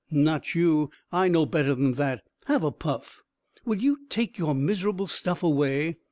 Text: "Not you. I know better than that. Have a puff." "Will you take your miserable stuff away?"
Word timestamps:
"Not 0.09 0.55
you. 0.55 0.89
I 1.11 1.27
know 1.27 1.45
better 1.45 1.75
than 1.75 1.93
that. 1.93 2.23
Have 2.45 2.63
a 2.63 2.71
puff." 2.71 3.21
"Will 3.65 3.77
you 3.77 3.99
take 4.09 4.35
your 4.39 4.55
miserable 4.55 5.05
stuff 5.05 5.43
away?" 5.43 5.97